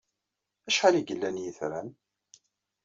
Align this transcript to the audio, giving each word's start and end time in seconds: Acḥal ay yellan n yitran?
Acḥal 0.69 0.95
ay 0.95 1.05
yellan 1.07 1.35
n 1.41 1.43
yitran? 1.43 1.89